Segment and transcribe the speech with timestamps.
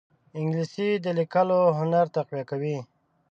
[0.37, 2.77] انګلیسي د لیکلو هنر تقویه کوي